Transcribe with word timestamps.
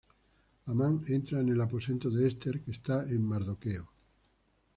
Amán 0.65 1.03
entra 1.09 1.41
en 1.41 1.49
el 1.49 1.61
aposento 1.61 2.09
de 2.09 2.27
Ester, 2.27 2.59
que 2.63 2.71
está 2.71 3.03
con 3.05 3.21
Mardoqueo. 3.23 3.85